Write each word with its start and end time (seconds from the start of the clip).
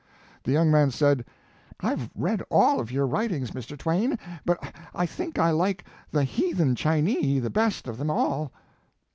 The 0.41 0.51
young 0.51 0.71
man 0.71 0.89
said:" 0.89 1.23
I 1.81 1.93
ve 1.93 2.09
read 2.15 2.41
ail 2.51 2.79
of 2.79 2.91
your 2.91 3.05
writings, 3.05 3.51
Mr. 3.51 3.77
Twain, 3.77 4.17
but 4.45 4.57
I 4.95 5.05
think 5.05 5.37
I 5.37 5.51
like 5.51 5.85
The 6.09 6.23
Heathen 6.23 6.73
Chinee 6.73 7.37
the 7.37 7.51
best 7.51 7.87
of 7.87 7.99
them 7.99 8.09
all." 8.09 8.51